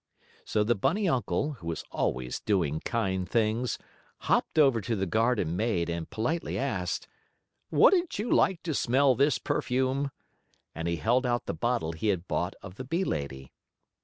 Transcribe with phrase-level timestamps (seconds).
[0.45, 3.77] So the bunny uncle, who was always doing kind things,
[4.21, 7.07] hopped over to the garden maid, and politely asked:
[7.69, 10.09] "Wouldn't you like to smell this perfume?"
[10.73, 13.51] and he held out the bottle he had bought of the bee lady.